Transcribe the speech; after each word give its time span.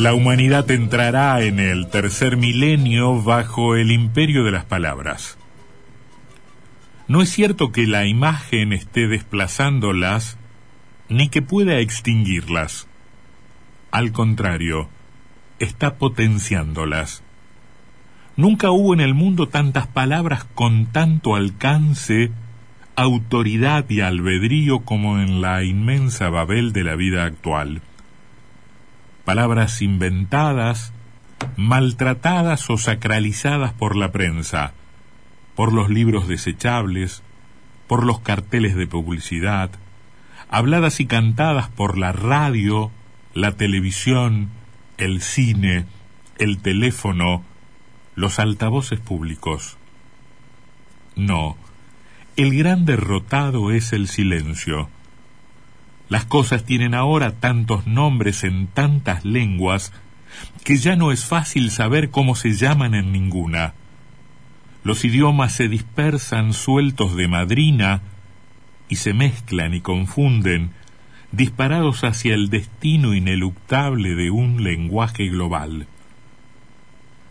La 0.00 0.14
humanidad 0.14 0.70
entrará 0.70 1.42
en 1.42 1.60
el 1.60 1.88
tercer 1.88 2.38
milenio 2.38 3.22
bajo 3.22 3.76
el 3.76 3.92
imperio 3.92 4.44
de 4.44 4.50
las 4.50 4.64
palabras. 4.64 5.36
No 7.06 7.20
es 7.20 7.28
cierto 7.28 7.70
que 7.70 7.86
la 7.86 8.06
imagen 8.06 8.72
esté 8.72 9.08
desplazándolas 9.08 10.38
ni 11.10 11.28
que 11.28 11.42
pueda 11.42 11.80
extinguirlas. 11.80 12.88
Al 13.90 14.12
contrario, 14.12 14.88
está 15.58 15.96
potenciándolas. 15.96 17.22
Nunca 18.36 18.70
hubo 18.70 18.94
en 18.94 19.00
el 19.00 19.12
mundo 19.12 19.48
tantas 19.48 19.86
palabras 19.86 20.44
con 20.54 20.86
tanto 20.86 21.36
alcance, 21.36 22.30
autoridad 22.96 23.84
y 23.90 24.00
albedrío 24.00 24.80
como 24.80 25.20
en 25.20 25.42
la 25.42 25.62
inmensa 25.62 26.30
Babel 26.30 26.72
de 26.72 26.84
la 26.84 26.96
vida 26.96 27.26
actual 27.26 27.82
palabras 29.24 29.82
inventadas, 29.82 30.92
maltratadas 31.56 32.68
o 32.70 32.78
sacralizadas 32.78 33.72
por 33.72 33.96
la 33.96 34.12
prensa, 34.12 34.72
por 35.54 35.72
los 35.72 35.90
libros 35.90 36.28
desechables, 36.28 37.22
por 37.86 38.04
los 38.04 38.20
carteles 38.20 38.76
de 38.76 38.86
publicidad, 38.86 39.70
habladas 40.48 41.00
y 41.00 41.06
cantadas 41.06 41.68
por 41.68 41.98
la 41.98 42.12
radio, 42.12 42.90
la 43.34 43.52
televisión, 43.52 44.50
el 44.98 45.22
cine, 45.22 45.86
el 46.38 46.58
teléfono, 46.58 47.44
los 48.14 48.38
altavoces 48.38 49.00
públicos. 49.00 49.76
No, 51.16 51.56
el 52.36 52.56
gran 52.56 52.84
derrotado 52.84 53.70
es 53.70 53.92
el 53.92 54.08
silencio 54.08 54.88
las 56.10 56.24
cosas 56.26 56.64
tienen 56.64 56.92
ahora 56.94 57.30
tantos 57.38 57.86
nombres 57.86 58.42
en 58.44 58.66
tantas 58.66 59.24
lenguas 59.24 59.92
que 60.64 60.76
ya 60.76 60.96
no 60.96 61.12
es 61.12 61.24
fácil 61.24 61.70
saber 61.70 62.10
cómo 62.10 62.34
se 62.34 62.52
llaman 62.52 62.94
en 62.94 63.12
ninguna. 63.12 63.74
Los 64.82 65.04
idiomas 65.04 65.52
se 65.52 65.68
dispersan 65.68 66.52
sueltos 66.52 67.14
de 67.14 67.28
madrina 67.28 68.02
y 68.88 68.96
se 68.96 69.14
mezclan 69.14 69.72
y 69.72 69.80
confunden, 69.80 70.72
disparados 71.30 72.02
hacia 72.02 72.34
el 72.34 72.50
destino 72.50 73.14
ineluctable 73.14 74.16
de 74.16 74.32
un 74.32 74.64
lenguaje 74.64 75.28
global. 75.28 75.86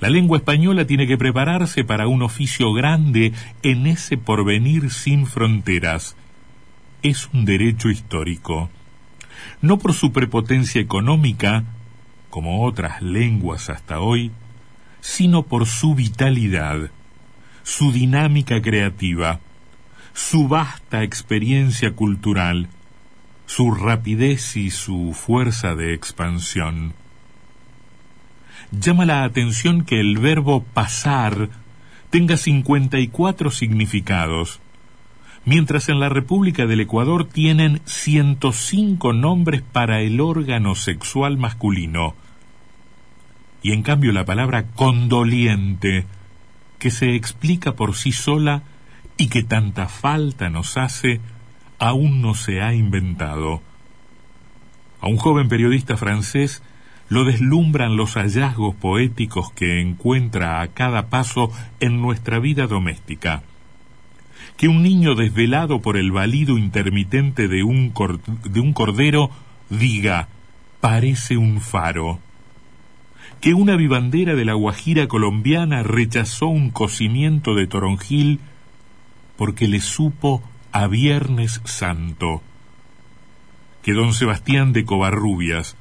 La 0.00 0.08
lengua 0.08 0.38
española 0.38 0.86
tiene 0.86 1.06
que 1.06 1.18
prepararse 1.18 1.84
para 1.84 2.08
un 2.08 2.22
oficio 2.22 2.72
grande 2.72 3.34
en 3.62 3.86
ese 3.86 4.16
porvenir 4.16 4.90
sin 4.90 5.26
fronteras, 5.26 6.16
es 7.02 7.28
un 7.32 7.44
derecho 7.44 7.90
histórico, 7.90 8.70
no 9.60 9.78
por 9.78 9.92
su 9.94 10.12
prepotencia 10.12 10.80
económica, 10.80 11.64
como 12.30 12.64
otras 12.64 13.02
lenguas 13.02 13.70
hasta 13.70 14.00
hoy, 14.00 14.30
sino 15.00 15.42
por 15.42 15.66
su 15.66 15.94
vitalidad, 15.94 16.90
su 17.62 17.92
dinámica 17.92 18.62
creativa, 18.62 19.40
su 20.14 20.48
vasta 20.48 21.02
experiencia 21.02 21.92
cultural, 21.92 22.68
su 23.46 23.72
rapidez 23.72 24.56
y 24.56 24.70
su 24.70 25.12
fuerza 25.14 25.74
de 25.74 25.94
expansión. 25.94 26.94
Llama 28.70 29.04
la 29.04 29.24
atención 29.24 29.84
que 29.84 30.00
el 30.00 30.18
verbo 30.18 30.62
pasar 30.62 31.50
tenga 32.10 32.36
54 32.36 33.50
significados, 33.50 34.60
mientras 35.44 35.88
en 35.88 36.00
la 36.00 36.08
República 36.08 36.66
del 36.66 36.80
Ecuador 36.80 37.26
tienen 37.26 37.80
105 37.84 39.12
nombres 39.12 39.62
para 39.62 40.00
el 40.00 40.20
órgano 40.20 40.74
sexual 40.74 41.36
masculino. 41.36 42.14
Y 43.62 43.72
en 43.72 43.82
cambio 43.82 44.12
la 44.12 44.24
palabra 44.24 44.66
condoliente, 44.66 46.06
que 46.78 46.90
se 46.90 47.14
explica 47.14 47.72
por 47.72 47.94
sí 47.94 48.12
sola 48.12 48.62
y 49.16 49.28
que 49.28 49.42
tanta 49.42 49.88
falta 49.88 50.48
nos 50.48 50.76
hace, 50.76 51.20
aún 51.78 52.22
no 52.22 52.34
se 52.34 52.60
ha 52.60 52.74
inventado. 52.74 53.62
A 55.00 55.08
un 55.08 55.16
joven 55.16 55.48
periodista 55.48 55.96
francés 55.96 56.62
lo 57.08 57.24
deslumbran 57.24 57.96
los 57.96 58.14
hallazgos 58.14 58.74
poéticos 58.76 59.52
que 59.52 59.80
encuentra 59.80 60.60
a 60.60 60.68
cada 60.68 61.08
paso 61.08 61.52
en 61.80 62.00
nuestra 62.00 62.38
vida 62.38 62.66
doméstica 62.66 63.42
que 64.62 64.68
un 64.68 64.84
niño 64.84 65.16
desvelado 65.16 65.82
por 65.82 65.96
el 65.96 66.12
balido 66.12 66.56
intermitente 66.56 67.48
de 67.48 67.64
un, 67.64 67.92
de 68.44 68.60
un 68.60 68.72
cordero 68.72 69.28
diga, 69.70 70.28
parece 70.80 71.36
un 71.36 71.60
faro. 71.60 72.20
Que 73.40 73.54
una 73.54 73.74
vivandera 73.74 74.36
de 74.36 74.44
la 74.44 74.52
Guajira 74.52 75.08
colombiana 75.08 75.82
rechazó 75.82 76.46
un 76.46 76.70
cocimiento 76.70 77.56
de 77.56 77.66
toronjil 77.66 78.38
porque 79.36 79.66
le 79.66 79.80
supo 79.80 80.44
a 80.70 80.86
Viernes 80.86 81.60
Santo. 81.64 82.40
Que 83.82 83.94
don 83.94 84.14
Sebastián 84.14 84.72
de 84.72 84.84
Covarrubias, 84.84 85.76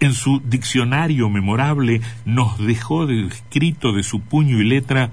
en 0.00 0.12
su 0.12 0.40
diccionario 0.44 1.30
memorable, 1.30 2.00
nos 2.24 2.58
dejó 2.58 3.08
escrito 3.08 3.92
de 3.92 4.02
su 4.02 4.22
puño 4.22 4.60
y 4.60 4.64
letra 4.64 5.12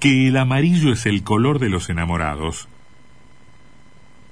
que 0.00 0.28
el 0.28 0.36
amarillo 0.36 0.92
es 0.92 1.06
el 1.06 1.22
color 1.22 1.58
de 1.58 1.68
los 1.68 1.90
enamorados. 1.90 2.68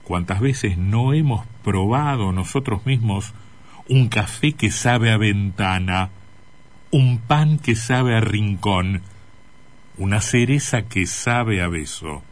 ¿Cuántas 0.05 0.41
veces 0.41 0.79
no 0.79 1.13
hemos 1.13 1.45
probado 1.65 2.33
nosotros 2.33 2.87
mismos 2.87 3.35
un 3.89 4.09
café 4.09 4.53
que 4.53 4.71
sabe 4.71 5.11
a 5.11 5.17
ventana, 5.17 6.11
un 6.93 7.19
pan 7.19 7.59
que 7.59 7.75
sabe 7.75 8.17
a 8.17 8.21
rincón, 8.21 9.03
una 9.99 10.21
cereza 10.21 10.83
que 10.83 11.07
sabe 11.07 11.61
a 11.61 11.69
beso? 11.69 12.23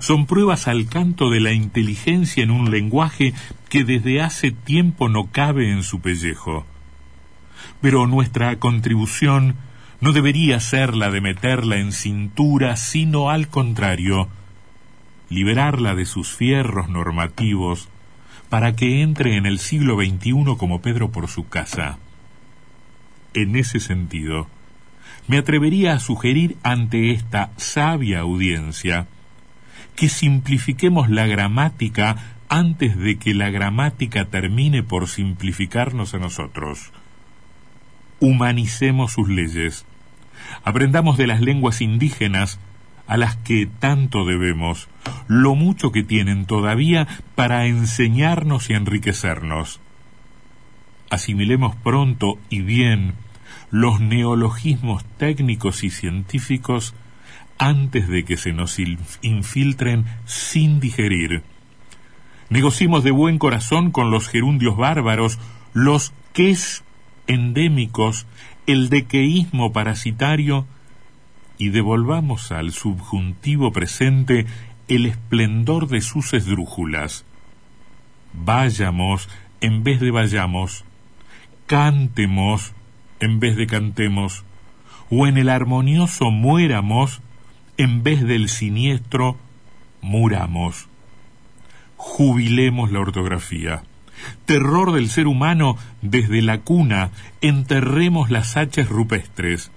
Son 0.00 0.26
pruebas 0.26 0.66
al 0.66 0.88
canto 0.88 1.30
de 1.30 1.40
la 1.40 1.52
inteligencia 1.52 2.42
en 2.42 2.50
un 2.50 2.70
lenguaje 2.70 3.32
que 3.68 3.84
desde 3.84 4.20
hace 4.20 4.50
tiempo 4.50 5.08
no 5.08 5.30
cabe 5.30 5.70
en 5.70 5.84
su 5.84 6.00
pellejo. 6.00 6.66
Pero 7.80 8.06
nuestra 8.06 8.58
contribución 8.58 9.56
no 10.00 10.12
debería 10.12 10.60
ser 10.60 10.94
la 10.94 11.10
de 11.10 11.20
meterla 11.20 11.76
en 11.76 11.92
cintura, 11.92 12.76
sino 12.76 13.30
al 13.30 13.48
contrario, 13.48 14.28
liberarla 15.28 15.94
de 15.94 16.04
sus 16.04 16.34
fierros 16.34 16.88
normativos 16.88 17.88
para 18.48 18.76
que 18.76 19.02
entre 19.02 19.36
en 19.36 19.46
el 19.46 19.58
siglo 19.58 19.96
XXI 19.96 20.56
como 20.56 20.80
Pedro 20.80 21.10
por 21.10 21.28
su 21.28 21.48
casa. 21.48 21.98
En 23.32 23.56
ese 23.56 23.80
sentido, 23.80 24.48
me 25.26 25.38
atrevería 25.38 25.94
a 25.94 25.98
sugerir 25.98 26.56
ante 26.62 27.10
esta 27.10 27.50
sabia 27.56 28.20
audiencia 28.20 29.06
que 29.96 30.08
simplifiquemos 30.08 31.08
la 31.08 31.26
gramática 31.26 32.36
antes 32.48 32.96
de 32.96 33.16
que 33.16 33.34
la 33.34 33.50
gramática 33.50 34.26
termine 34.26 34.82
por 34.82 35.08
simplificarnos 35.08 36.14
a 36.14 36.18
nosotros. 36.18 36.92
Humanicemos 38.24 39.12
sus 39.12 39.28
leyes 39.28 39.84
Aprendamos 40.62 41.16
de 41.18 41.26
las 41.26 41.40
lenguas 41.40 41.80
indígenas 41.80 42.58
a 43.06 43.16
las 43.16 43.36
que 43.36 43.66
tanto 43.66 44.24
debemos, 44.24 44.88
lo 45.26 45.54
mucho 45.54 45.92
que 45.92 46.02
tienen 46.02 46.46
todavía 46.46 47.06
para 47.34 47.66
enseñarnos 47.66 48.70
y 48.70 48.74
enriquecernos. 48.74 49.80
Asimilemos 51.10 51.76
pronto 51.76 52.38
y 52.48 52.62
bien 52.62 53.14
los 53.70 54.00
neologismos 54.00 55.04
técnicos 55.18 55.84
y 55.84 55.90
científicos 55.90 56.94
antes 57.58 58.08
de 58.08 58.24
que 58.24 58.36
se 58.36 58.52
nos 58.52 58.78
infiltren 59.20 60.06
sin 60.24 60.80
digerir. 60.80 61.42
Negocimos 62.48 63.04
de 63.04 63.10
buen 63.10 63.38
corazón 63.38 63.90
con 63.90 64.10
los 64.10 64.28
gerundios 64.28 64.76
bárbaros, 64.76 65.38
los 65.74 66.12
ques 66.32 66.83
endémicos, 67.26 68.26
el 68.66 68.88
dequeísmo 68.88 69.72
parasitario 69.72 70.66
y 71.58 71.68
devolvamos 71.70 72.52
al 72.52 72.72
subjuntivo 72.72 73.72
presente 73.72 74.46
el 74.88 75.06
esplendor 75.06 75.88
de 75.88 76.00
sus 76.00 76.34
esdrújulas. 76.34 77.24
Vayamos 78.32 79.28
en 79.60 79.84
vez 79.84 80.00
de 80.00 80.10
vayamos, 80.10 80.84
cantemos 81.66 82.72
en 83.20 83.40
vez 83.40 83.56
de 83.56 83.66
cantemos, 83.66 84.44
o 85.10 85.26
en 85.26 85.38
el 85.38 85.48
armonioso 85.48 86.30
muéramos 86.30 87.22
en 87.76 88.02
vez 88.02 88.22
del 88.22 88.48
siniestro 88.48 89.36
muramos. 90.00 90.88
Jubilemos 91.96 92.92
la 92.92 93.00
ortografía. 93.00 93.82
Terror 94.46 94.92
del 94.92 95.08
ser 95.08 95.26
humano 95.26 95.76
desde 96.02 96.42
la 96.42 96.60
cuna, 96.60 97.10
enterremos 97.40 98.30
las 98.30 98.56
haches 98.56 98.88
rupestres. 98.88 99.70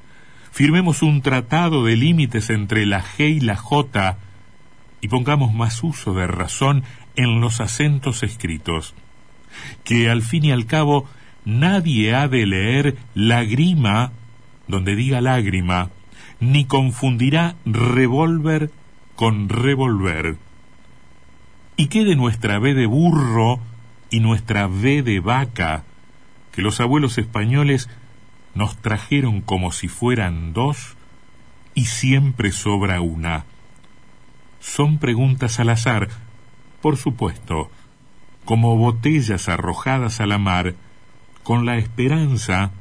Firmemos 0.52 1.02
un 1.02 1.22
tratado 1.22 1.86
de 1.86 1.96
límites 1.96 2.50
entre 2.50 2.86
la 2.86 3.04
G 3.04 3.36
y 3.36 3.40
la 3.40 3.56
J 3.56 4.18
y 5.02 5.08
pongamos 5.08 5.54
más 5.54 5.84
uso 5.84 6.14
de 6.14 6.28
razón 6.28 6.84
en 7.16 7.42
los 7.42 7.62
acentos 7.62 8.24
escritos. 8.24 8.96
Que 9.84 10.10
al 10.10 10.22
fin 10.22 10.46
y 10.46 10.52
al 10.52 10.66
cabo 10.66 11.08
nadie 11.46 12.16
ha 12.16 12.28
de 12.28 12.46
leer 12.46 12.98
lágrima 13.14 14.12
donde 14.68 14.96
diga 14.96 15.22
lágrima, 15.22 15.90
ni 16.40 16.66
confundirá 16.66 17.56
revólver 17.66 18.72
con 19.16 19.50
revolver. 19.50 20.38
¿Y 21.76 21.88
qué 21.88 22.04
de 22.04 22.16
nuestra 22.16 22.60
B 22.60 22.74
de 22.74 22.86
burro 22.86 23.60
y 24.10 24.20
nuestra 24.20 24.68
B 24.68 25.04
de 25.04 25.20
vaca, 25.20 25.84
que 26.52 26.62
los 26.62 26.80
abuelos 26.80 27.18
españoles 27.18 27.90
nos 28.56 28.78
trajeron 28.78 29.42
como 29.42 29.72
si 29.72 29.88
fueran 29.88 30.54
dos 30.54 30.96
y 31.74 31.86
siempre 31.86 32.52
sobra 32.52 33.02
una? 33.02 33.46
Son 34.60 34.98
preguntas 34.98 35.60
al 35.60 35.70
azar, 35.70 36.10
por 36.82 36.98
supuesto, 36.98 37.70
como 38.46 38.76
botellas 38.78 39.50
arrojadas 39.50 40.20
a 40.22 40.26
la 40.26 40.38
mar, 40.38 40.76
con 41.44 41.66
la 41.66 41.78
esperanza 41.78 42.72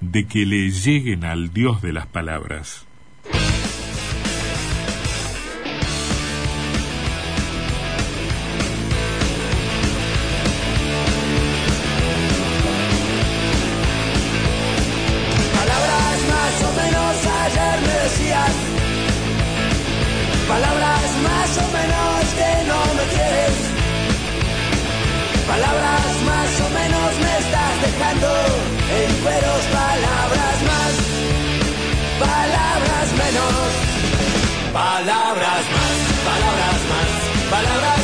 de 0.00 0.26
que 0.26 0.46
le 0.46 0.70
lleguen 0.70 1.24
al 1.24 1.52
Dios 1.52 1.82
de 1.82 1.92
las. 1.92 2.06
Palabras 2.06 2.89
en 28.12 29.14
cueros, 29.22 29.62
palabras 29.72 30.58
más, 30.66 30.92
palabras 32.18 33.12
menos, 33.12 33.70
palabras 34.72 35.64
más, 35.74 35.94
palabras 36.24 36.80
más, 36.90 37.50
palabras 37.50 37.99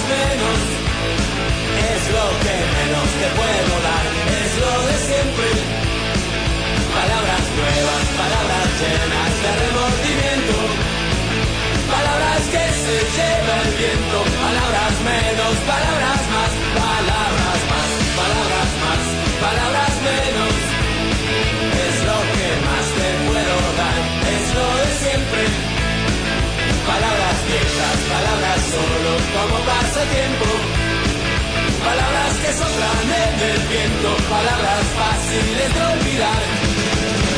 soplan 32.58 33.08
en 33.24 33.34
el 33.50 33.58
viento, 33.68 34.10
palabras 34.30 34.84
fáciles 35.00 35.74
de 35.74 35.82
olvidar. 35.94 36.42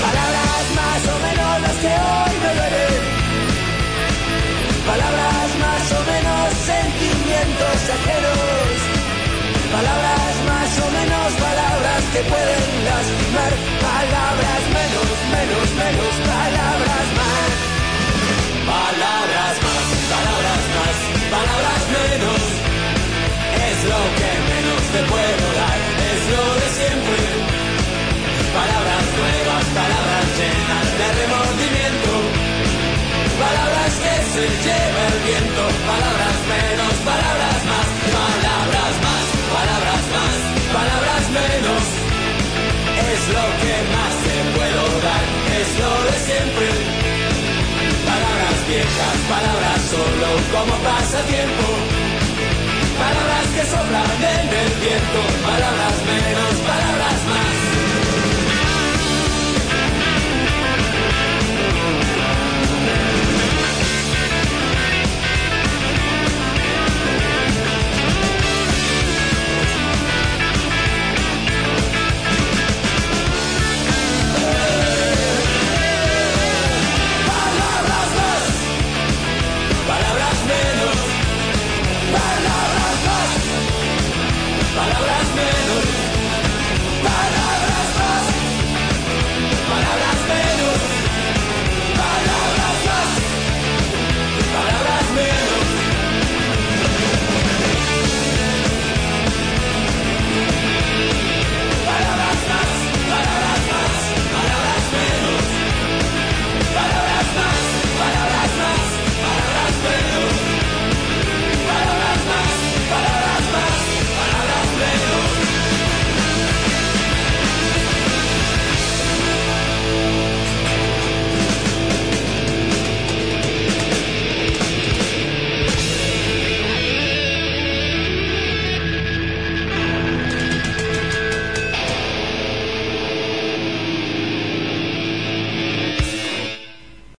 Palabras 0.07 0.65
más 0.81 1.03
o 1.15 1.17
menos 1.27 1.61
las 1.63 1.77
que 1.83 1.93
hoy 2.09 2.38
lo 45.81 45.93
de 46.05 46.17
siempre. 46.29 46.69
Palabras 48.09 48.59
viejas, 48.69 49.17
palabras 49.29 49.81
solo 49.93 50.29
como 50.53 50.75
pasatiempo. 50.83 51.67
Palabras 52.99 53.47
que 53.55 53.63
soplan 53.73 54.11
en 54.35 54.49
el 54.63 54.71
viento, 54.83 55.21
palabras 55.45 55.97
menos, 56.09 56.55
palabras 56.67 56.88